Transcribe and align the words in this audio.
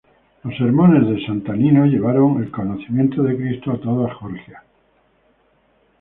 Los 0.43 0.57
sermones 0.57 1.07
de 1.07 1.23
Santa 1.27 1.53
Nino 1.55 1.85
llevaron 1.85 2.41
el 2.41 2.49
conocimiento 2.49 3.21
de 3.21 3.35
Cristo 3.37 3.69
a 3.73 3.79
toda 3.79 4.11
Georgia. 4.15 4.63